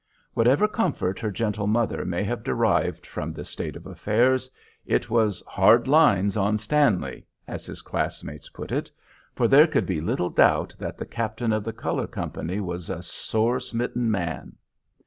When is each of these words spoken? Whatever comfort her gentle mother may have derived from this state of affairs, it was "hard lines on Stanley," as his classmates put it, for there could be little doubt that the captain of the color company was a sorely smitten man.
Whatever 0.33 0.67
comfort 0.67 1.19
her 1.19 1.29
gentle 1.29 1.67
mother 1.67 2.03
may 2.05 2.23
have 2.23 2.41
derived 2.43 3.05
from 3.05 3.31
this 3.31 3.51
state 3.51 3.75
of 3.75 3.85
affairs, 3.85 4.49
it 4.83 5.11
was 5.11 5.43
"hard 5.45 5.87
lines 5.87 6.35
on 6.35 6.57
Stanley," 6.57 7.23
as 7.47 7.67
his 7.67 7.83
classmates 7.83 8.49
put 8.49 8.71
it, 8.71 8.89
for 9.35 9.47
there 9.47 9.67
could 9.67 9.85
be 9.85 10.01
little 10.01 10.31
doubt 10.31 10.73
that 10.79 10.97
the 10.97 11.05
captain 11.05 11.53
of 11.53 11.63
the 11.63 11.71
color 11.71 12.07
company 12.07 12.59
was 12.59 12.89
a 12.89 13.03
sorely 13.03 13.59
smitten 13.59 14.09
man. 14.09 14.53